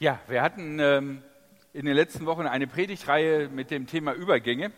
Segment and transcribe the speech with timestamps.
[0.00, 1.22] Ja, wir hatten ähm,
[1.72, 4.70] in den letzten Wochen eine Predigtreihe mit dem Thema Übergänge.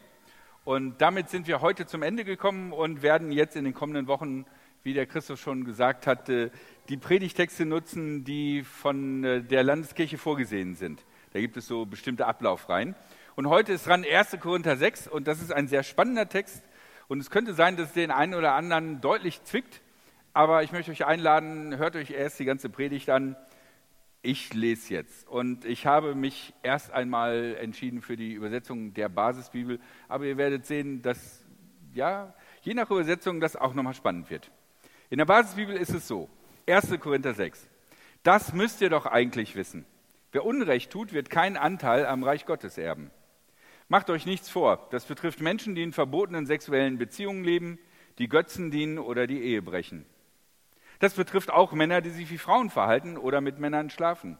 [0.64, 4.46] Und damit sind wir heute zum Ende gekommen und werden jetzt in den kommenden Wochen,
[4.82, 6.50] wie der Christoph schon gesagt hatte,
[6.88, 11.04] die Predigtexte nutzen, die von äh, der Landeskirche vorgesehen sind.
[11.34, 12.94] Da gibt es so bestimmte Ablaufreihen.
[13.36, 14.38] Und heute ist dran 1.
[14.40, 16.62] Korinther 6 und das ist ein sehr spannender Text.
[17.08, 19.82] Und es könnte sein, dass es den einen oder anderen deutlich zwickt.
[20.32, 23.36] Aber ich möchte euch einladen, hört euch erst die ganze Predigt an
[24.22, 25.28] ich lese jetzt.
[25.28, 29.80] Und ich habe mich erst einmal entschieden für die Übersetzung der Basisbibel.
[30.08, 31.44] Aber ihr werdet sehen, dass,
[31.94, 34.50] ja, je nach Übersetzung das auch nochmal spannend wird.
[35.08, 36.28] In der Basisbibel ist es so.
[36.68, 37.00] 1.
[37.00, 37.68] Korinther 6.
[38.22, 39.86] Das müsst ihr doch eigentlich wissen.
[40.32, 43.10] Wer Unrecht tut, wird keinen Anteil am Reich Gottes erben.
[43.88, 44.86] Macht euch nichts vor.
[44.90, 47.78] Das betrifft Menschen, die in verbotenen sexuellen Beziehungen leben,
[48.18, 50.06] die Götzen dienen oder die Ehe brechen.
[51.00, 54.38] Das betrifft auch Männer, die sich wie Frauen verhalten oder mit Männern schlafen.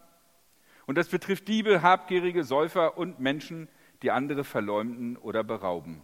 [0.85, 3.67] Und das betrifft Diebe, Habgierige, Säufer und Menschen,
[4.01, 6.03] die andere verleumden oder berauben.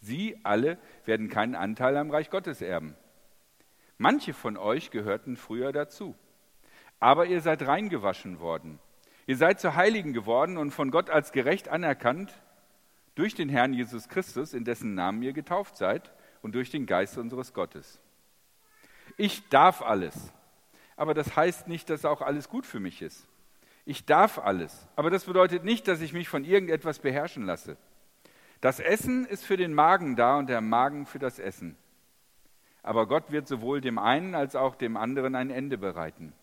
[0.00, 2.94] Sie alle werden keinen Anteil am Reich Gottes erben.
[3.98, 6.14] Manche von euch gehörten früher dazu.
[7.00, 8.78] Aber ihr seid reingewaschen worden.
[9.26, 12.34] Ihr seid zu Heiligen geworden und von Gott als gerecht anerkannt
[13.14, 17.18] durch den Herrn Jesus Christus, in dessen Namen ihr getauft seid, und durch den Geist
[17.18, 18.00] unseres Gottes.
[19.16, 20.32] Ich darf alles.
[20.96, 23.26] Aber das heißt nicht, dass auch alles gut für mich ist.
[23.86, 24.86] Ich darf alles.
[24.96, 27.76] Aber das bedeutet nicht, dass ich mich von irgendetwas beherrschen lasse.
[28.60, 31.76] Das Essen ist für den Magen da und der Magen für das Essen.
[32.82, 36.34] Aber Gott wird sowohl dem einen als auch dem anderen ein Ende bereiten.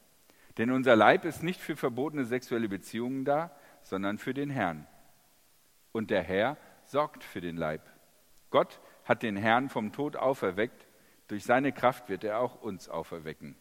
[0.57, 3.51] Denn unser Leib ist nicht für verbotene sexuelle Beziehungen da,
[3.83, 4.87] sondern für den Herrn.
[5.91, 7.81] Und der Herr sorgt für den Leib.
[8.49, 10.86] Gott hat den Herrn vom Tod auferweckt
[11.27, 13.55] durch seine Kraft wird er auch uns auferwecken.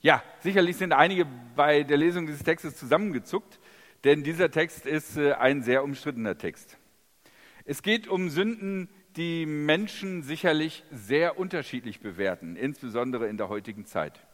[0.00, 3.60] Ja, sicherlich sind einige bei der Lesung dieses Textes zusammengezuckt,
[4.04, 6.76] denn dieser Text ist äh, ein sehr umstrittener Text.
[7.64, 14.26] Es geht um Sünden, die Menschen sicherlich sehr unterschiedlich bewerten, insbesondere in der heutigen Zeit.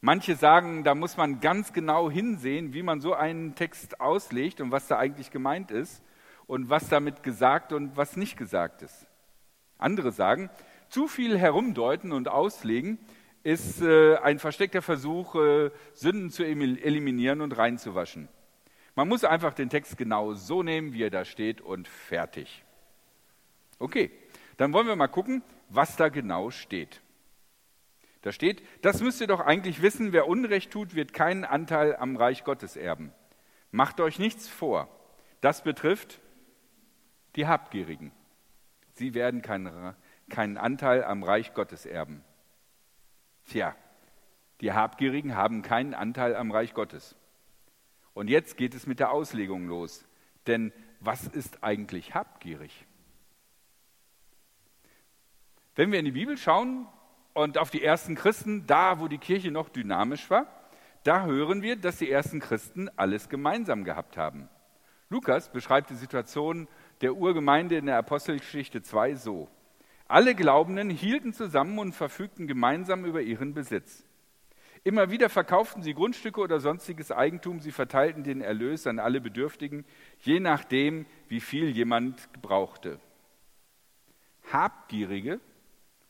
[0.00, 4.72] Manche sagen, da muss man ganz genau hinsehen, wie man so einen Text auslegt und
[4.72, 6.02] was da eigentlich gemeint ist
[6.46, 9.06] und was damit gesagt und was nicht gesagt ist.
[9.76, 10.50] Andere sagen,
[10.90, 12.98] zu viel herumdeuten und auslegen
[13.42, 18.28] ist äh, ein versteckter Versuch, äh, Sünden zu eliminieren und reinzuwaschen.
[18.94, 22.64] Man muss einfach den Text genau so nehmen, wie er da steht und fertig.
[23.78, 24.10] Okay,
[24.58, 27.00] dann wollen wir mal gucken, was da genau steht.
[28.22, 32.16] Da steht, das müsst ihr doch eigentlich wissen, wer Unrecht tut, wird keinen Anteil am
[32.16, 33.14] Reich Gottes erben.
[33.70, 34.88] Macht euch nichts vor.
[35.40, 36.20] Das betrifft
[37.36, 38.12] die Habgierigen.
[38.92, 39.94] Sie werden keinen
[40.30, 42.24] keinen Anteil am Reich Gottes erben.
[43.46, 43.76] Tja,
[44.60, 47.16] die Habgierigen haben keinen Anteil am Reich Gottes.
[48.14, 50.06] Und jetzt geht es mit der Auslegung los.
[50.46, 52.86] Denn was ist eigentlich habgierig?
[55.74, 56.86] Wenn wir in die Bibel schauen
[57.32, 60.46] und auf die ersten Christen, da wo die Kirche noch dynamisch war,
[61.04, 64.48] da hören wir, dass die ersten Christen alles gemeinsam gehabt haben.
[65.08, 66.68] Lukas beschreibt die Situation
[67.00, 69.48] der Urgemeinde in der Apostelgeschichte 2 so.
[70.10, 74.04] Alle Glaubenden hielten zusammen und verfügten gemeinsam über ihren Besitz.
[74.82, 79.84] Immer wieder verkauften sie Grundstücke oder sonstiges Eigentum, sie verteilten den Erlös an alle Bedürftigen,
[80.18, 82.98] je nachdem, wie viel jemand brauchte.
[84.52, 85.38] Habgierige,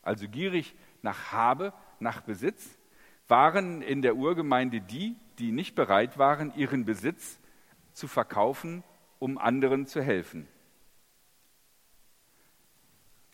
[0.01, 0.73] also gierig
[1.03, 2.79] nach Habe, nach Besitz,
[3.27, 7.39] waren in der Urgemeinde die, die nicht bereit waren, ihren Besitz
[7.93, 8.83] zu verkaufen,
[9.19, 10.47] um anderen zu helfen.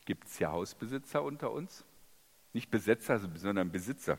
[0.08, 1.84] Gibt es ja Hausbesitzer unter uns?
[2.54, 4.18] Nicht Besetzer, sondern Besitzer.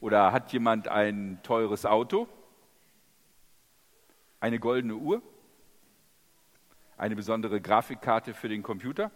[0.00, 2.26] Oder hat jemand ein teures Auto?
[4.40, 5.22] Eine goldene Uhr?
[6.96, 9.12] Eine besondere Grafikkarte für den Computer?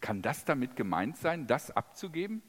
[0.00, 2.42] Kann das damit gemeint sein, das abzugeben?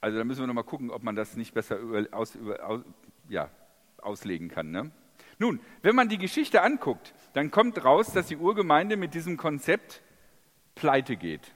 [0.00, 1.80] Also da müssen wir nochmal gucken, ob man das nicht besser
[2.12, 2.84] aus, aus,
[3.28, 3.50] ja,
[3.96, 4.70] auslegen kann.
[4.70, 4.92] Ne?
[5.38, 10.02] Nun, wenn man die Geschichte anguckt, dann kommt raus, dass die Urgemeinde mit diesem Konzept
[10.74, 11.54] pleite geht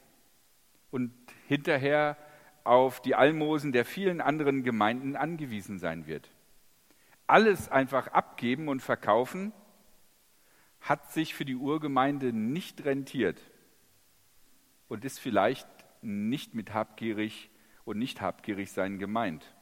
[0.91, 1.13] und
[1.49, 2.17] hinterher
[2.65, 6.31] auf die Almosen der vielen anderen Gemeinden angewiesen sein wird.
[7.27, 9.53] Alles einfach abgeben und verkaufen
[10.81, 13.41] hat sich für die Urgemeinde nicht rentiert
[14.89, 15.69] und ist vielleicht
[16.03, 17.51] nicht mit habgierig
[17.85, 19.55] und nicht habgierig sein gemeint.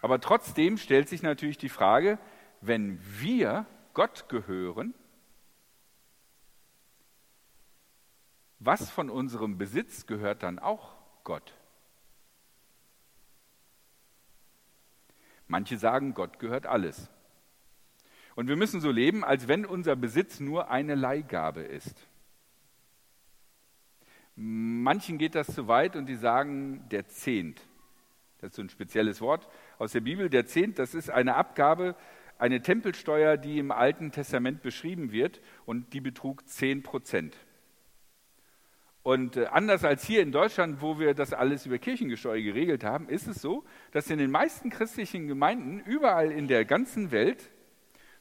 [0.00, 2.18] Aber trotzdem stellt sich natürlich die Frage,
[2.62, 4.94] wenn wir Gott gehören,
[8.60, 10.94] was von unserem Besitz gehört dann auch
[11.24, 11.52] Gott?
[15.48, 17.10] Manche sagen, Gott gehört alles.
[18.36, 22.08] Und wir müssen so leben, als wenn unser Besitz nur eine Leihgabe ist.
[24.34, 27.60] Manchen geht das zu weit und die sagen, der Zehnt.
[28.38, 29.48] Das ist so ein spezielles Wort
[29.78, 30.30] aus der Bibel.
[30.30, 31.96] Der Zehnt, das ist eine Abgabe,
[32.42, 37.36] eine Tempelsteuer, die im Alten Testament beschrieben wird und die betrug 10 Prozent.
[39.04, 43.08] Und äh, anders als hier in Deutschland, wo wir das alles über Kirchengesteuer geregelt haben,
[43.08, 47.52] ist es so, dass in den meisten christlichen Gemeinden überall in der ganzen Welt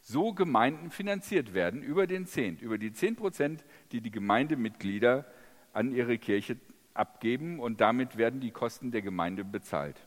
[0.02, 5.26] so Gemeinden finanziert werden über den Zehnt, über die 10 Prozent, die die Gemeindemitglieder
[5.74, 6.58] an ihre Kirche
[6.94, 10.00] abgeben und damit werden die Kosten der Gemeinde bezahlt.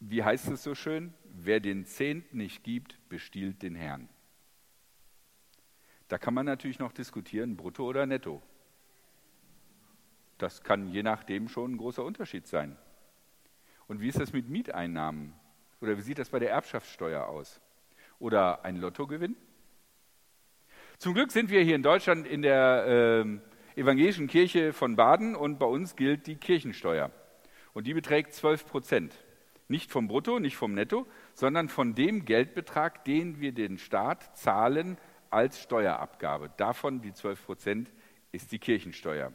[0.00, 1.14] Wie heißt es so schön?
[1.24, 4.08] Wer den Zehnt nicht gibt, bestiehlt den Herrn.
[6.08, 8.42] Da kann man natürlich noch diskutieren, brutto oder netto.
[10.38, 12.76] Das kann je nachdem schon ein großer Unterschied sein.
[13.88, 15.32] Und wie ist das mit Mieteinnahmen?
[15.80, 17.60] Oder wie sieht das bei der Erbschaftssteuer aus?
[18.18, 19.36] Oder ein Lottogewinn?
[20.98, 23.24] Zum Glück sind wir hier in Deutschland in der
[23.76, 27.10] äh, evangelischen Kirche von Baden und bei uns gilt die Kirchensteuer.
[27.74, 29.25] Und die beträgt 12 Prozent.
[29.68, 34.96] Nicht vom Brutto, nicht vom Netto, sondern von dem Geldbetrag, den wir den Staat zahlen
[35.30, 36.50] als Steuerabgabe.
[36.56, 37.92] Davon die 12 Prozent
[38.32, 39.32] ist die Kirchensteuer.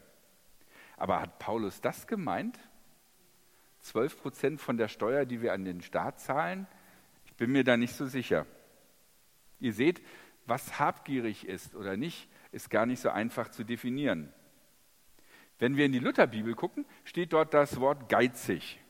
[0.96, 2.58] Aber hat Paulus das gemeint?
[3.80, 6.66] 12 Prozent von der Steuer, die wir an den Staat zahlen?
[7.26, 8.46] Ich bin mir da nicht so sicher.
[9.58, 10.02] Ihr seht,
[10.46, 14.32] was habgierig ist oder nicht, ist gar nicht so einfach zu definieren.
[15.58, 18.81] Wenn wir in die Lutherbibel gucken, steht dort das Wort geizig.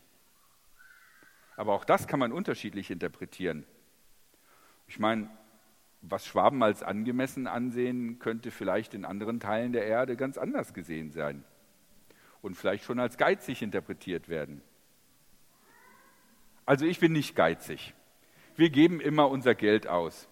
[1.56, 3.64] Aber auch das kann man unterschiedlich interpretieren.
[4.86, 5.28] Ich meine,
[6.02, 11.12] was Schwaben als angemessen ansehen, könnte vielleicht in anderen Teilen der Erde ganz anders gesehen
[11.12, 11.44] sein
[12.42, 14.62] und vielleicht schon als geizig interpretiert werden.
[16.66, 17.94] Also ich bin nicht geizig.
[18.56, 20.28] Wir geben immer unser Geld aus.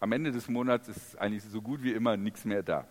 [0.00, 2.86] Am Ende des Monats ist eigentlich so gut wie immer nichts mehr da.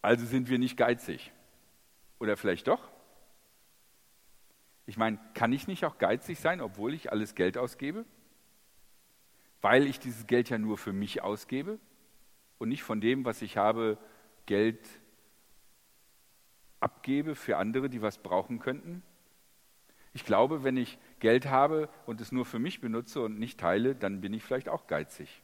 [0.00, 1.32] Also sind wir nicht geizig.
[2.18, 2.91] Oder vielleicht doch?
[4.86, 8.04] Ich meine, kann ich nicht auch geizig sein, obwohl ich alles Geld ausgebe?
[9.60, 11.78] Weil ich dieses Geld ja nur für mich ausgebe
[12.58, 13.98] und nicht von dem, was ich habe,
[14.46, 14.80] Geld
[16.80, 19.02] abgebe für andere, die was brauchen könnten?
[20.14, 23.94] Ich glaube, wenn ich Geld habe und es nur für mich benutze und nicht teile,
[23.94, 25.41] dann bin ich vielleicht auch geizig.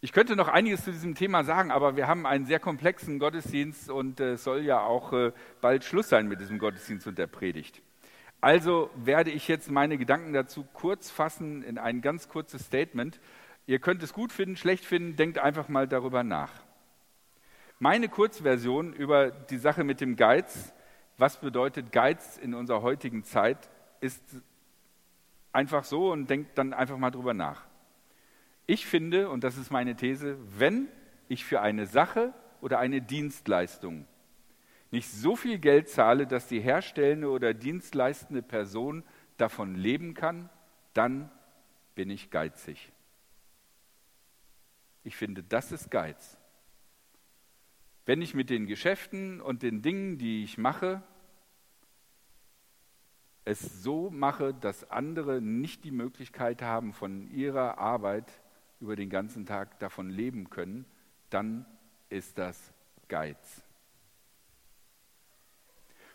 [0.00, 3.90] Ich könnte noch einiges zu diesem Thema sagen, aber wir haben einen sehr komplexen Gottesdienst
[3.90, 7.82] und es soll ja auch äh, bald Schluss sein mit diesem Gottesdienst und der Predigt.
[8.40, 13.20] Also werde ich jetzt meine Gedanken dazu kurz fassen in ein ganz kurzes Statement.
[13.66, 16.52] Ihr könnt es gut finden, schlecht finden, denkt einfach mal darüber nach.
[17.80, 20.72] Meine Kurzversion über die Sache mit dem Geiz
[21.18, 23.68] was bedeutet Geiz in unserer heutigen Zeit,
[24.00, 24.22] ist
[25.52, 27.66] einfach so und denkt dann einfach mal drüber nach.
[28.68, 30.86] Ich finde, und das ist meine These, wenn
[31.26, 34.06] ich für eine Sache oder eine Dienstleistung
[34.92, 39.02] nicht so viel Geld zahle, dass die herstellende oder dienstleistende Person
[39.38, 40.48] davon leben kann,
[40.94, 41.32] dann
[41.96, 42.92] bin ich geizig.
[45.02, 46.38] Ich finde, das ist Geiz
[48.08, 51.02] wenn ich mit den Geschäften und den Dingen, die ich mache,
[53.44, 58.32] es so mache, dass andere nicht die Möglichkeit haben, von ihrer Arbeit
[58.80, 60.84] über den ganzen Tag davon leben können,
[61.30, 61.66] dann
[62.08, 62.72] ist das
[63.08, 63.62] Geiz.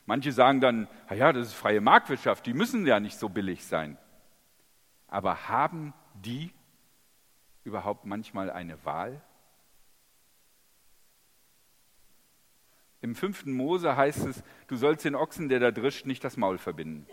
[0.05, 3.97] Manche sagen dann, ja, das ist freie Marktwirtschaft, die müssen ja nicht so billig sein.
[5.07, 6.51] Aber haben die
[7.63, 9.21] überhaupt manchmal eine Wahl?
[13.01, 16.57] Im fünften Mose heißt es, du sollst den Ochsen, der da drischt, nicht das Maul
[16.57, 17.05] verbinden.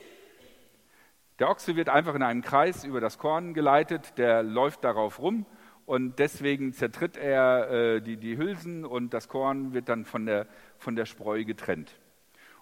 [1.40, 5.46] Der Ochse wird einfach in einem Kreis über das Korn geleitet, der läuft darauf rum
[5.86, 10.46] und deswegen zertritt er äh, die, die Hülsen und das Korn wird dann von der,
[10.76, 11.98] von der Spreu getrennt.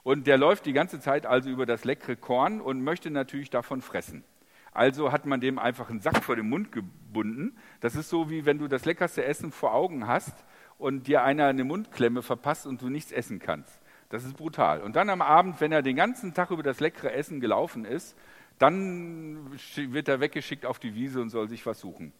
[0.05, 3.83] Und der läuft die ganze Zeit also über das leckere Korn und möchte natürlich davon
[3.83, 4.23] fressen.
[4.71, 7.59] Also hat man dem einfach einen Sack vor den Mund gebunden.
[7.81, 10.45] Das ist so, wie wenn du das leckerste Essen vor Augen hast
[10.79, 13.81] und dir einer eine Mundklemme verpasst und du nichts essen kannst.
[14.09, 14.83] Das ist brutal.
[14.83, 18.17] Und dann am Abend, wenn er den ganzen Tag über das leckere Essen gelaufen ist,
[18.59, 22.12] dann wird er weggeschickt auf die Wiese und soll sich was suchen.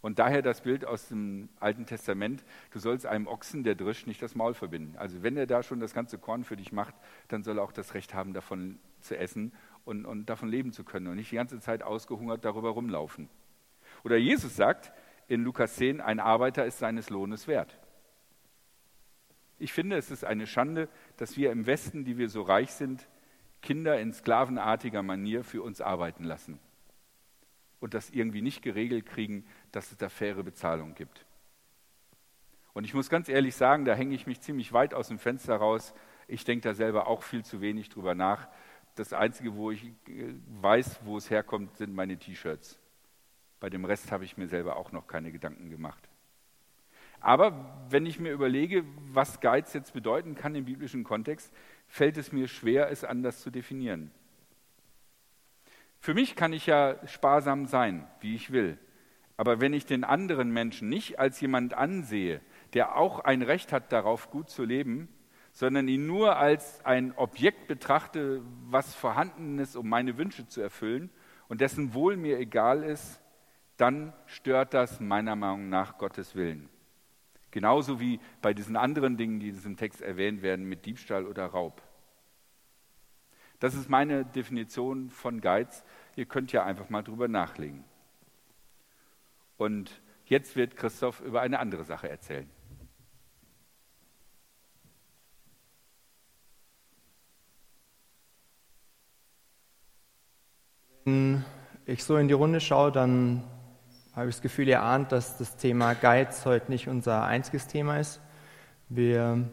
[0.00, 4.22] Und daher das Bild aus dem Alten Testament, du sollst einem Ochsen, der drischt, nicht
[4.22, 4.96] das Maul verbinden.
[4.96, 6.94] Also wenn er da schon das ganze Korn für dich macht,
[7.28, 9.52] dann soll er auch das Recht haben, davon zu essen
[9.84, 13.28] und, und davon leben zu können und nicht die ganze Zeit ausgehungert darüber rumlaufen.
[14.04, 14.92] Oder Jesus sagt
[15.28, 17.78] in Lukas 10, ein Arbeiter ist seines Lohnes wert.
[19.58, 23.08] Ich finde, es ist eine Schande, dass wir im Westen, die wir so reich sind,
[23.62, 26.58] Kinder in sklavenartiger Manier für uns arbeiten lassen
[27.80, 31.26] und das irgendwie nicht geregelt kriegen, dass es da faire Bezahlung gibt.
[32.72, 35.56] Und ich muss ganz ehrlich sagen, da hänge ich mich ziemlich weit aus dem Fenster
[35.56, 35.94] raus.
[36.28, 38.48] Ich denke da selber auch viel zu wenig drüber nach.
[38.96, 42.78] Das Einzige, wo ich äh, weiß, wo es herkommt, sind meine T-Shirts.
[43.60, 46.08] Bei dem Rest habe ich mir selber auch noch keine Gedanken gemacht.
[47.26, 51.52] Aber wenn ich mir überlege, was Geiz jetzt bedeuten kann im biblischen Kontext,
[51.88, 54.12] fällt es mir schwer, es anders zu definieren.
[55.98, 58.78] Für mich kann ich ja sparsam sein, wie ich will.
[59.36, 62.40] Aber wenn ich den anderen Menschen nicht als jemand ansehe,
[62.74, 65.08] der auch ein Recht hat darauf, gut zu leben,
[65.50, 71.10] sondern ihn nur als ein Objekt betrachte, was vorhanden ist, um meine Wünsche zu erfüllen
[71.48, 73.20] und dessen Wohl mir egal ist,
[73.78, 76.68] dann stört das meiner Meinung nach Gottes Willen.
[77.56, 81.46] Genauso wie bei diesen anderen Dingen, die in diesem Text erwähnt werden, mit Diebstahl oder
[81.46, 81.80] Raub.
[83.60, 85.82] Das ist meine Definition von Geiz.
[86.16, 87.82] Ihr könnt ja einfach mal drüber nachlegen.
[89.56, 92.50] Und jetzt wird Christoph über eine andere Sache erzählen.
[101.06, 101.42] Wenn
[101.86, 103.44] ich so in die Runde schaue, dann
[104.16, 107.98] habe ich das Gefühl, ihr ahnt, dass das Thema Geiz heute nicht unser einziges Thema
[107.98, 108.18] ist.
[108.88, 109.44] Wir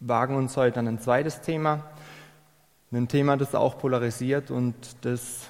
[0.00, 1.86] wagen uns heute an ein zweites Thema.
[2.92, 5.48] Ein Thema, das auch polarisiert und das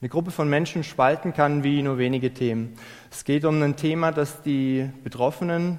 [0.00, 2.74] eine Gruppe von Menschen spalten kann wie nur wenige Themen.
[3.10, 5.78] Es geht um ein Thema, das die Betroffenen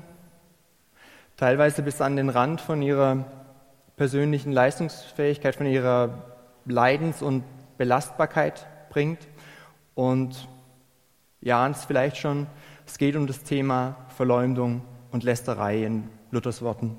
[1.37, 3.25] teilweise bis an den Rand von ihrer
[3.95, 6.23] persönlichen Leistungsfähigkeit, von ihrer
[6.65, 7.43] Leidens- und
[7.77, 9.27] Belastbarkeit bringt.
[9.95, 10.47] Und
[11.43, 12.47] ja, es vielleicht schon,
[12.87, 14.81] es geht um das Thema Verleumdung
[15.11, 16.97] und Lästerei in Luthers Worten.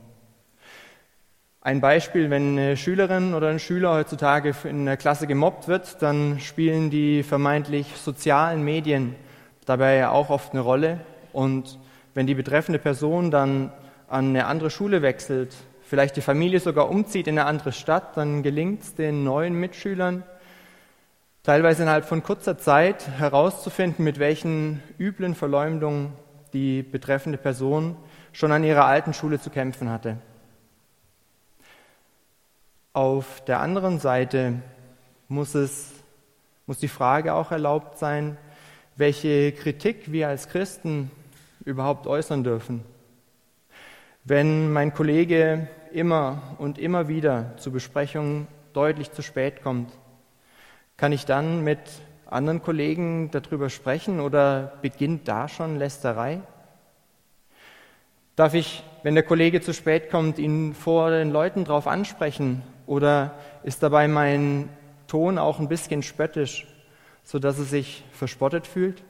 [1.63, 6.41] Ein Beispiel, wenn eine Schülerin oder ein Schüler heutzutage in der Klasse gemobbt wird, dann
[6.41, 9.15] spielen die vermeintlich sozialen Medien
[9.65, 11.01] dabei auch oft eine Rolle.
[11.33, 11.79] Und
[12.13, 13.73] wenn die betreffende Person dann
[14.09, 18.43] an eine andere Schule wechselt, vielleicht die Familie sogar umzieht in eine andere Stadt, dann
[18.43, 20.23] gelingt es den neuen Mitschülern,
[21.45, 26.15] teilweise innerhalb von kurzer Zeit herauszufinden, mit welchen üblen Verleumdungen
[26.53, 27.97] die betreffende Person
[28.33, 30.17] schon an ihrer alten Schule zu kämpfen hatte.
[32.95, 34.55] Auf der anderen Seite
[35.29, 35.93] muss, es,
[36.67, 38.39] muss die Frage auch erlaubt sein,
[38.97, 41.11] welche Kritik wir als Christen
[41.65, 42.85] überhaupt äußern dürfen.
[44.23, 49.93] Wenn mein Kollege immer und immer wieder zu Besprechungen deutlich zu spät kommt,
[50.97, 51.79] kann ich dann mit
[52.27, 56.41] anderen Kollegen darüber sprechen oder beginnt da schon Lästerei?
[58.37, 63.35] Darf ich, wenn der Kollege zu spät kommt, ihn vor den Leuten darauf ansprechen oder
[63.63, 64.69] ist dabei mein
[65.07, 66.67] Ton auch ein bisschen spöttisch,
[67.23, 69.05] sodass er sich verspottet fühlt?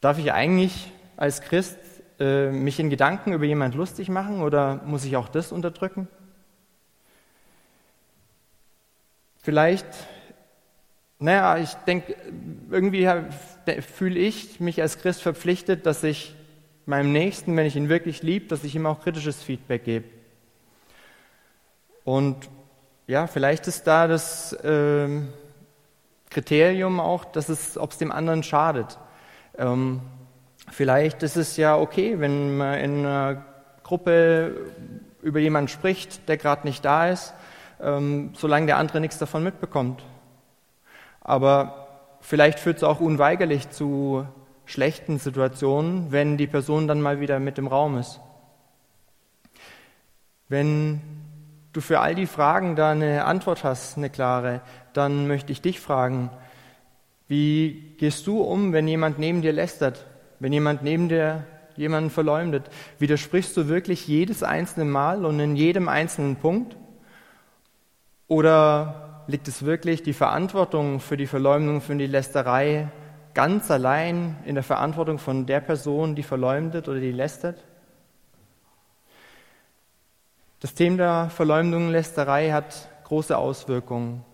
[0.00, 1.78] Darf ich eigentlich als Christ
[2.20, 6.08] äh, mich in Gedanken über jemand lustig machen oder muss ich auch das unterdrücken?
[9.48, 9.86] Vielleicht,
[11.18, 12.14] naja, ich denke,
[12.70, 13.08] irgendwie
[13.80, 16.34] fühle ich mich als Christ verpflichtet, dass ich
[16.84, 20.04] meinem Nächsten, wenn ich ihn wirklich liebe, dass ich ihm auch kritisches Feedback gebe.
[22.04, 22.50] Und
[23.06, 25.08] ja, vielleicht ist da das äh,
[26.28, 28.98] Kriterium auch, dass es, ob es dem anderen schadet.
[29.56, 30.02] Ähm,
[30.70, 33.46] vielleicht ist es ja okay, wenn man in einer
[33.82, 34.66] Gruppe
[35.22, 37.32] über jemanden spricht, der gerade nicht da ist,
[37.80, 40.04] ähm, solange der andere nichts davon mitbekommt.
[41.20, 41.88] Aber
[42.20, 44.26] vielleicht führt es auch unweigerlich zu
[44.64, 48.20] schlechten Situationen, wenn die Person dann mal wieder mit im Raum ist.
[50.48, 51.00] Wenn
[51.72, 54.60] du für all die Fragen da eine Antwort hast, eine klare,
[54.92, 56.30] dann möchte ich dich fragen,
[57.28, 60.06] wie gehst du um, wenn jemand neben dir lästert,
[60.40, 61.44] wenn jemand neben dir
[61.76, 62.64] jemanden verleumdet?
[62.98, 66.76] Widersprichst du wirklich jedes einzelne Mal und in jedem einzelnen Punkt?
[68.28, 72.88] Oder liegt es wirklich die Verantwortung für die Verleumdung, für die Lästerei
[73.32, 77.64] ganz allein in der Verantwortung von der Person, die verleumdet oder die lästert?
[80.60, 84.24] Das Thema der Verleumdung und Lästerei hat große Auswirkungen.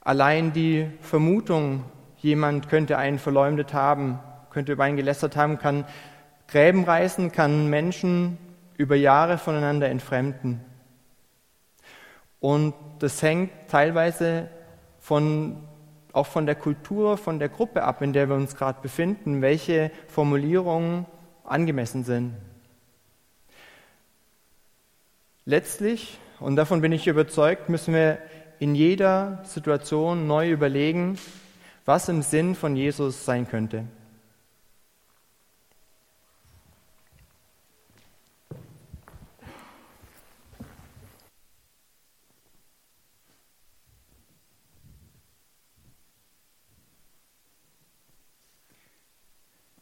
[0.00, 1.84] Allein die Vermutung,
[2.18, 4.20] jemand könnte einen verleumdet haben,
[4.50, 5.84] könnte über einen gelästert haben, kann
[6.46, 8.38] Gräben reißen, kann Menschen
[8.76, 10.64] über Jahre voneinander entfremden.
[12.40, 14.48] Und das hängt teilweise
[14.98, 15.56] von,
[16.12, 19.90] auch von der Kultur, von der Gruppe ab, in der wir uns gerade befinden, welche
[20.08, 21.06] Formulierungen
[21.44, 22.34] angemessen sind.
[25.44, 28.18] Letztlich Und davon bin ich überzeugt, müssen wir
[28.60, 31.18] in jeder Situation neu überlegen,
[31.84, 33.84] was im Sinn von Jesus sein könnte.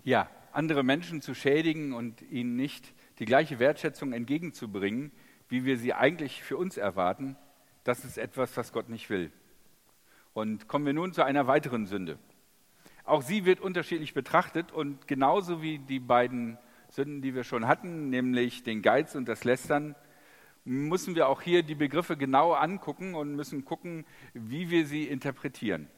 [0.07, 5.11] Ja, andere Menschen zu schädigen und ihnen nicht die gleiche Wertschätzung entgegenzubringen,
[5.49, 7.37] wie wir sie eigentlich für uns erwarten,
[7.83, 9.33] das ist etwas, was Gott nicht will.
[10.33, 12.21] Und kommen wir nun zu einer weiteren Sünde.
[13.03, 16.57] Auch sie wird unterschiedlich betrachtet und genauso wie die beiden
[16.89, 19.97] Sünden, die wir schon hatten, nämlich den Geiz und das Lästern,
[20.65, 25.89] müssen wir auch hier die Begriffe genau angucken und müssen gucken, wie wir sie interpretieren.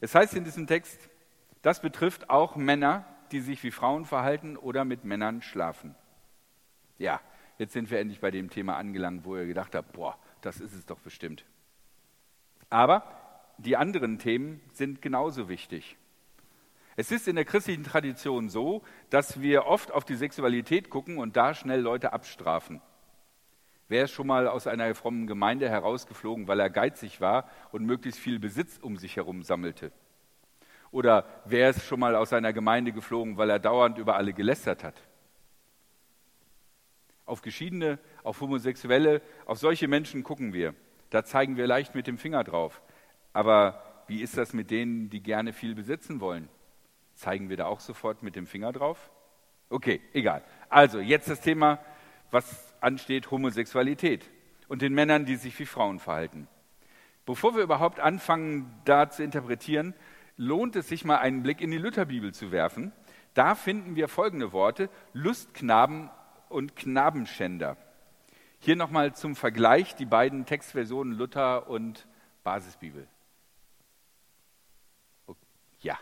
[0.00, 1.10] Es heißt in diesem Text,
[1.62, 5.94] das betrifft auch Männer, die sich wie Frauen verhalten oder mit Männern schlafen.
[6.98, 7.20] Ja,
[7.58, 10.74] jetzt sind wir endlich bei dem Thema angelangt, wo ihr gedacht habt, boah, das ist
[10.74, 11.44] es doch bestimmt.
[12.68, 13.04] Aber
[13.58, 15.96] die anderen Themen sind genauso wichtig.
[16.96, 21.36] Es ist in der christlichen Tradition so, dass wir oft auf die Sexualität gucken und
[21.36, 22.82] da schnell Leute abstrafen.
[23.88, 28.20] Wer ist schon mal aus einer frommen Gemeinde herausgeflogen, weil er geizig war und möglichst
[28.20, 29.92] viel Besitz um sich herum sammelte?
[30.92, 34.84] Oder wer ist schon mal aus seiner Gemeinde geflogen, weil er dauernd über alle gelästert
[34.84, 34.94] hat?
[37.24, 40.74] Auf Geschiedene, auf Homosexuelle, auf solche Menschen gucken wir.
[41.08, 42.82] Da zeigen wir leicht mit dem Finger drauf.
[43.32, 46.48] Aber wie ist das mit denen, die gerne viel besitzen wollen?
[47.14, 49.10] Zeigen wir da auch sofort mit dem Finger drauf?
[49.70, 50.44] Okay, egal.
[50.68, 51.78] Also, jetzt das Thema,
[52.30, 54.28] was ansteht, Homosexualität
[54.68, 56.48] und den Männern, die sich wie Frauen verhalten.
[57.24, 59.94] Bevor wir überhaupt anfangen, da zu interpretieren,
[60.42, 62.92] lohnt es sich mal einen Blick in die Lutherbibel zu werfen.
[63.34, 66.10] Da finden wir folgende Worte: Lustknaben
[66.48, 67.76] und Knabenschänder.
[68.58, 72.06] Hier nochmal zum Vergleich die beiden Textversionen Luther und
[72.44, 73.06] Basisbibel.
[75.80, 75.98] Ja.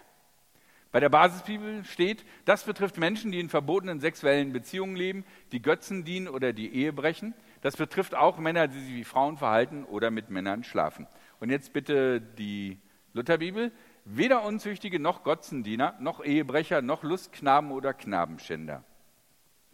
[0.92, 6.04] Bei der Basisbibel steht, das betrifft Menschen, die in verbotenen sexuellen Beziehungen leben, die Götzen
[6.04, 7.32] dienen oder die Ehe brechen.
[7.60, 11.06] Das betrifft auch Männer, die sich wie Frauen verhalten oder mit Männern schlafen.
[11.38, 12.78] Und jetzt bitte die
[13.12, 13.72] Lutherbibel.
[14.12, 18.82] Weder Unzüchtige noch Götzendiener, noch Ehebrecher, noch Lustknaben oder Knabenschänder.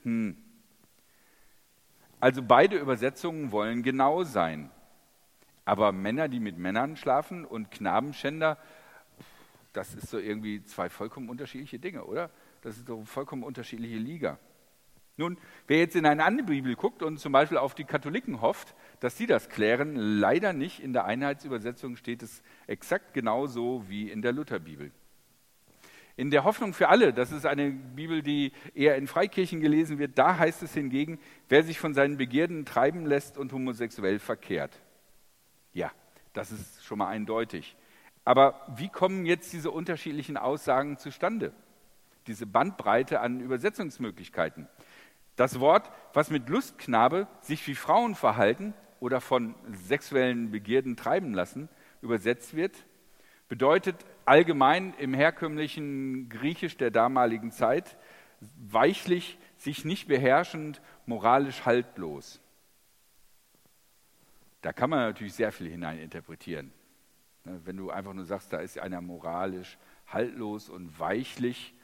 [0.03, 0.37] Hm.
[2.21, 4.71] Also beide Übersetzungen wollen genau sein.
[5.65, 8.59] Aber Männer, die mit Männern schlafen und Knabenschänder,
[9.73, 12.29] das ist so irgendwie zwei vollkommen unterschiedliche Dinge, oder?
[12.61, 14.39] Das ist eine vollkommen unterschiedliche Liga.
[15.19, 18.75] Nun, wer jetzt in eine andere Bibel guckt und zum Beispiel auf die Katholiken hofft,
[19.01, 20.81] dass sie das klären, leider nicht.
[20.81, 24.93] In der Einheitsübersetzung steht es exakt genauso wie in der Lutherbibel.
[26.17, 30.19] In der Hoffnung für alle, das ist eine Bibel, die eher in Freikirchen gelesen wird,
[30.19, 34.81] da heißt es hingegen, wer sich von seinen Begierden treiben lässt und homosexuell verkehrt.
[35.75, 35.93] Ja,
[36.33, 37.77] das ist schon mal eindeutig.
[38.25, 41.53] Aber wie kommen jetzt diese unterschiedlichen Aussagen zustande?
[42.27, 44.69] Diese Bandbreite an Übersetzungsmöglichkeiten.
[45.37, 51.69] Das Wort, was mit Lustknabe sich wie Frauen verhalten oder von sexuellen Begierden treiben lassen,
[52.01, 52.87] übersetzt wird,
[53.49, 57.97] bedeutet allgemein im herkömmlichen Griechisch der damaligen Zeit
[58.57, 62.41] weichlich, sich nicht beherrschend, moralisch haltlos.
[64.63, 66.73] Da kann man natürlich sehr viel hineininterpretieren.
[67.45, 71.75] Ne, wenn du einfach nur sagst, da ist einer moralisch haltlos und weichlich.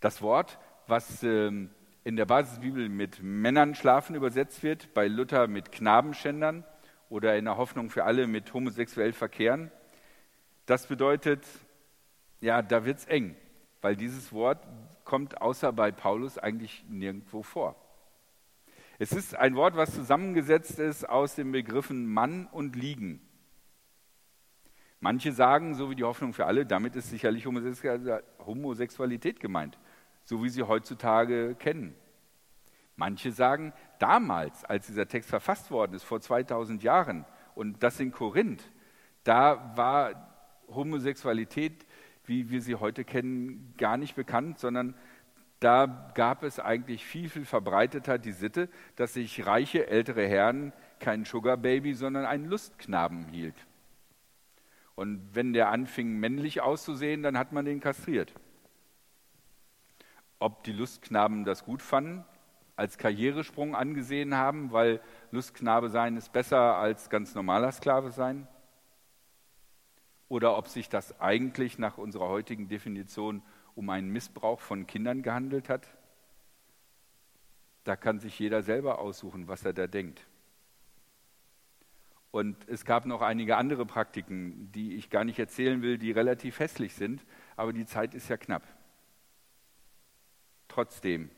[0.00, 1.70] Das Wort was ähm,
[2.04, 6.64] in der Basisbibel mit Männern schlafen übersetzt wird, bei Luther mit Knabenschändern
[7.10, 9.70] oder in der Hoffnung für alle mit homosexuell verkehren.
[10.66, 11.46] Das bedeutet,
[12.40, 13.36] ja, da wird es eng,
[13.82, 14.66] weil dieses Wort
[15.04, 17.76] kommt außer bei Paulus eigentlich nirgendwo vor.
[18.98, 23.20] Es ist ein Wort, was zusammengesetzt ist aus den Begriffen Mann und Liegen.
[25.00, 29.78] Manche sagen, so wie die Hoffnung für alle, damit ist sicherlich Homosexualität gemeint
[30.28, 31.94] so wie sie heutzutage kennen.
[32.96, 38.12] Manche sagen, damals, als dieser Text verfasst worden ist, vor 2000 Jahren, und das in
[38.12, 38.62] Korinth,
[39.24, 41.86] da war Homosexualität,
[42.26, 44.94] wie wir sie heute kennen, gar nicht bekannt, sondern
[45.60, 51.24] da gab es eigentlich viel, viel verbreiteter die Sitte, dass sich reiche ältere Herren kein
[51.24, 53.56] Sugar Baby, sondern einen Lustknaben hielt.
[54.94, 58.34] Und wenn der anfing, männlich auszusehen, dann hat man den kastriert.
[60.38, 62.24] Ob die Lustknaben das gut fanden,
[62.76, 65.00] als Karrieresprung angesehen haben, weil
[65.32, 68.46] Lustknabe sein ist besser als ganz normaler Sklave sein?
[70.28, 73.42] Oder ob sich das eigentlich nach unserer heutigen Definition
[73.74, 75.88] um einen Missbrauch von Kindern gehandelt hat?
[77.82, 80.24] Da kann sich jeder selber aussuchen, was er da denkt.
[82.30, 86.60] Und es gab noch einige andere Praktiken, die ich gar nicht erzählen will, die relativ
[86.60, 87.24] hässlich sind,
[87.56, 88.62] aber die Zeit ist ja knapp.
[90.78, 91.28] Trotzdem,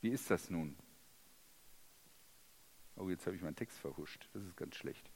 [0.00, 0.74] wie ist das nun?
[2.96, 4.26] Oh, jetzt habe ich meinen Text verhuscht.
[4.32, 5.10] Das ist ganz schlecht.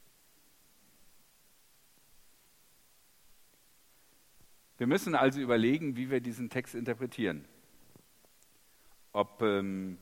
[4.77, 7.47] Wir müssen also überlegen, wie wir diesen Text interpretieren.
[9.15, 9.97] Ob ähm,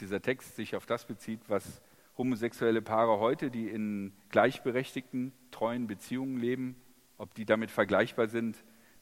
[0.00, 1.82] dieser Text sich auf das bezieht, was
[2.18, 6.74] homosexuelle Paare heute, die in gleichberechtigten, treuen Beziehungen leben,
[7.16, 8.56] ob die damit vergleichbar sind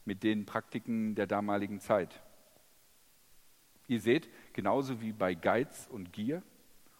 [0.05, 2.21] mit den Praktiken der damaligen Zeit.
[3.87, 6.41] Ihr seht, genauso wie bei Geiz und Gier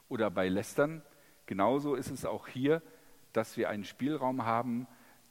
[0.09, 1.01] oder bei Lästern,
[1.45, 2.81] genauso ist es auch hier,
[3.31, 4.87] dass wir einen Spielraum haben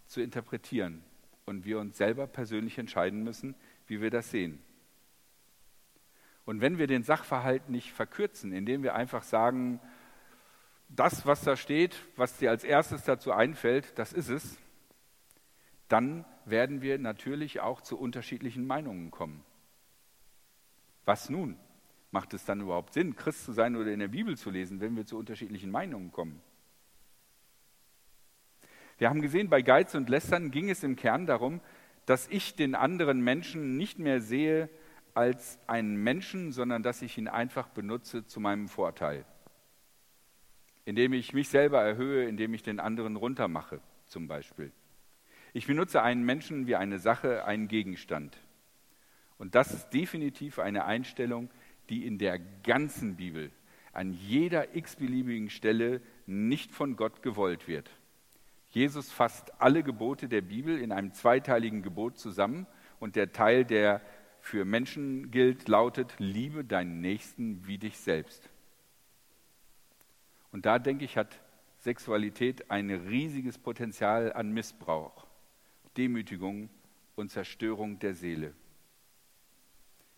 [0.06, 1.04] zu interpretieren
[1.44, 3.54] und wir uns selber persönlich entscheiden müssen,
[3.86, 4.62] wie wir das sehen.
[6.44, 9.80] Und wenn wir den Sachverhalt nicht verkürzen, indem wir einfach sagen,
[10.88, 14.58] das, was da steht, was dir als erstes dazu einfällt, das ist es,
[15.92, 19.44] dann werden wir natürlich auch zu unterschiedlichen Meinungen kommen.
[21.04, 21.56] Was nun?
[22.10, 24.96] Macht es dann überhaupt Sinn, Christ zu sein oder in der Bibel zu lesen, wenn
[24.96, 26.40] wir zu unterschiedlichen Meinungen kommen?
[28.98, 31.60] Wir haben gesehen, bei Geiz und Lästern ging es im Kern darum,
[32.06, 34.68] dass ich den anderen Menschen nicht mehr sehe
[35.14, 39.24] als einen Menschen, sondern dass ich ihn einfach benutze zu meinem Vorteil
[40.84, 44.72] indem ich mich selber erhöhe, indem ich den anderen runtermache, zum Beispiel.
[45.52, 48.36] Ich benutze einen Menschen wie eine Sache, einen Gegenstand.
[49.38, 51.50] Und das ist definitiv eine Einstellung,
[51.88, 53.50] die in der ganzen Bibel
[53.92, 57.90] an jeder x-beliebigen Stelle nicht von Gott gewollt wird.
[58.70, 62.66] Jesus fasst alle Gebote der Bibel in einem zweiteiligen Gebot zusammen
[63.00, 64.00] und der Teil, der
[64.40, 68.48] für Menschen gilt, lautet, liebe deinen Nächsten wie dich selbst.
[70.52, 71.40] Und da denke ich, hat
[71.78, 75.26] Sexualität ein riesiges Potenzial an Missbrauch,
[75.96, 76.70] Demütigung
[77.14, 78.54] und Zerstörung der Seele.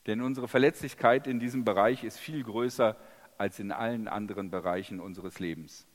[0.06, 2.96] Denn unsere Verletzlichkeit in diesem Bereich ist viel größer
[3.38, 5.86] als in allen anderen Bereichen unseres Lebens.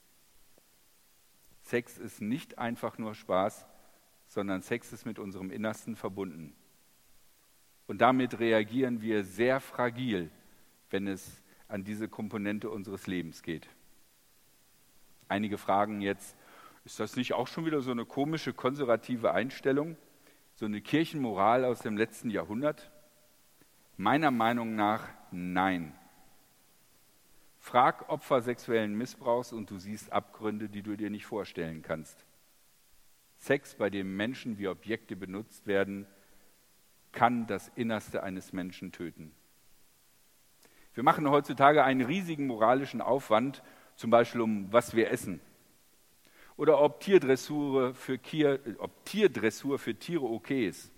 [1.62, 3.66] Sex ist nicht einfach nur Spaß,
[4.28, 6.56] sondern Sex ist mit unserem Innersten verbunden.
[7.88, 10.30] Und damit reagieren wir sehr fragil,
[10.90, 13.68] wenn es an diese Komponente unseres Lebens geht.
[15.28, 16.36] Einige fragen jetzt,
[16.86, 19.98] ist das nicht auch schon wieder so eine komische konservative Einstellung,
[20.56, 22.92] so eine Kirchenmoral aus dem letzten Jahrhundert?
[23.98, 25.94] Meiner Meinung nach nein.
[27.60, 32.26] Frag Opfer sexuellen Missbrauchs und du siehst Abgründe, die du dir nicht vorstellen kannst.
[33.38, 36.08] Sex, bei dem Menschen wie Objekte benutzt werden,
[37.12, 39.34] kann das Innerste eines Menschen töten.
[40.94, 43.64] Wir machen heutzutage einen riesigen moralischen Aufwand,
[43.96, 45.40] zum Beispiel um was wir essen.
[46.60, 50.92] Oder ob Tierdressur für, Kier, ob Tierdressur für Tiere okay ist.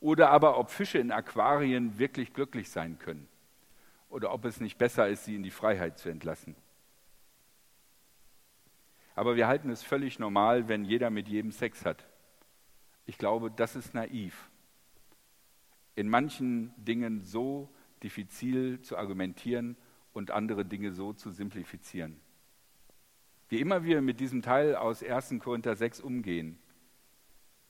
[0.00, 3.28] Oder aber ob Fische in Aquarien wirklich glücklich sein können.
[4.08, 6.56] Oder ob es nicht besser ist, sie in die Freiheit zu entlassen.
[9.14, 12.04] Aber wir halten es völlig normal, wenn jeder mit jedem Sex hat.
[13.06, 14.50] Ich glaube, das ist naiv.
[15.94, 17.72] In manchen Dingen so
[18.02, 19.76] diffizil zu argumentieren
[20.12, 22.20] und andere Dinge so zu simplifizieren.
[23.50, 25.34] Wie immer wir mit diesem Teil aus 1.
[25.40, 26.56] Korinther 6 umgehen,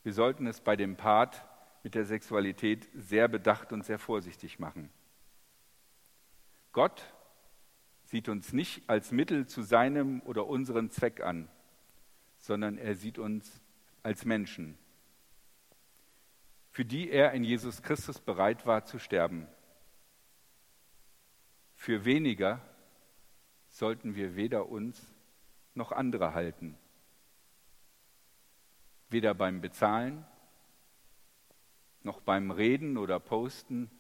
[0.03, 1.43] wir sollten es bei dem Part
[1.83, 4.91] mit der Sexualität sehr bedacht und sehr vorsichtig machen.
[6.73, 7.15] Gott
[8.05, 11.49] sieht uns nicht als Mittel zu seinem oder unserem Zweck an,
[12.37, 13.63] sondern er sieht uns
[14.03, 14.77] als Menschen,
[16.69, 19.47] für die er in Jesus Christus bereit war zu sterben.
[21.75, 22.61] Für weniger
[23.71, 25.15] sollten wir weder uns
[25.75, 26.77] noch andere halten.
[29.09, 30.25] Weder beim Bezahlen,
[32.03, 33.91] noch beim Reden oder Posten,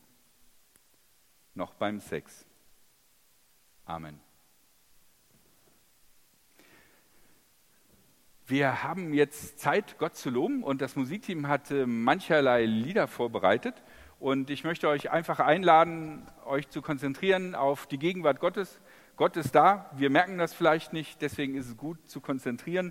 [1.55, 2.47] noch beim Sex.
[3.85, 4.21] Amen.
[8.47, 13.81] Wir haben jetzt Zeit, Gott zu loben und das Musikteam hat mancherlei Lieder vorbereitet.
[14.19, 18.81] Und ich möchte euch einfach einladen, euch zu konzentrieren auf die Gegenwart Gottes.
[19.21, 22.91] Gott ist da, wir merken das vielleicht nicht, deswegen ist es gut zu konzentrieren.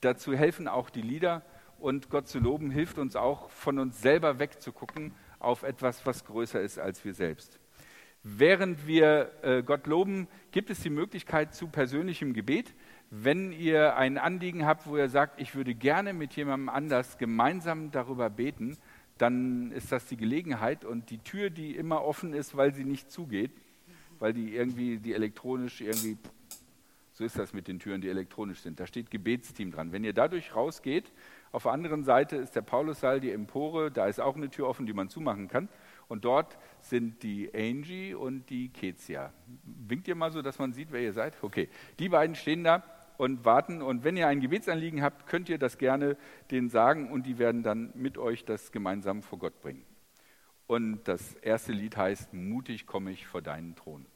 [0.00, 1.42] Dazu helfen auch die Lieder
[1.78, 6.62] und Gott zu loben hilft uns auch, von uns selber wegzugucken auf etwas, was größer
[6.62, 7.60] ist als wir selbst.
[8.22, 12.74] Während wir äh, Gott loben, gibt es die Möglichkeit zu persönlichem Gebet.
[13.10, 17.90] Wenn ihr ein Anliegen habt, wo ihr sagt, ich würde gerne mit jemandem anders gemeinsam
[17.90, 18.78] darüber beten,
[19.18, 23.10] dann ist das die Gelegenheit und die Tür, die immer offen ist, weil sie nicht
[23.10, 23.52] zugeht,
[24.20, 26.16] weil die irgendwie, die elektronisch irgendwie,
[27.12, 28.78] so ist das mit den Türen, die elektronisch sind.
[28.78, 29.92] Da steht Gebetsteam dran.
[29.92, 31.12] Wenn ihr dadurch rausgeht,
[31.52, 34.86] auf der anderen Seite ist der Paulussaal, die Empore, da ist auch eine Tür offen,
[34.86, 35.68] die man zumachen kann.
[36.06, 39.32] Und dort sind die Angie und die Kezia.
[39.64, 41.36] Winkt ihr mal so, dass man sieht, wer ihr seid?
[41.42, 42.84] Okay, die beiden stehen da
[43.16, 43.82] und warten.
[43.82, 46.16] Und wenn ihr ein Gebetsanliegen habt, könnt ihr das gerne
[46.50, 49.84] denen sagen und die werden dann mit euch das gemeinsam vor Gott bringen.
[50.66, 54.06] Und das erste Lied heißt, mutig komme ich vor deinen Thron.